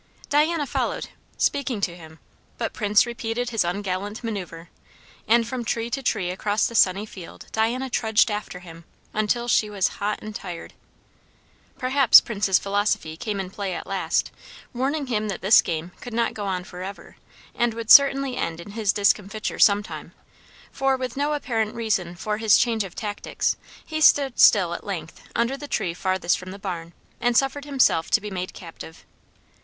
[0.29, 2.17] Diana followed, speaking to him;
[2.57, 4.67] but Prince repeated his ungallant manoeuvre;
[5.27, 8.83] and from tree to tree across the sunny field Diana trudged after him,
[9.13, 10.73] until she was hot and tired.
[11.77, 14.31] Perhaps Prince's philosophy came in play at last,
[14.73, 17.17] warning him that this game could not go on for ever,
[17.53, 20.13] and would certainly end in his discomfiture some time;
[20.71, 23.55] for, with no apparent reason for his change of tactics,
[23.85, 28.09] he stood still at length under the tree farthest from the barn, and suffered himself
[28.09, 29.05] to be made captive.